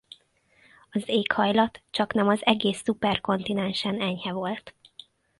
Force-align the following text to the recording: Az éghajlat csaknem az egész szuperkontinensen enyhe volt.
Az 0.91 1.03
éghajlat 1.07 1.81
csaknem 1.91 2.27
az 2.27 2.45
egész 2.45 2.81
szuperkontinensen 2.81 4.01
enyhe 4.01 4.31
volt. 4.33 4.75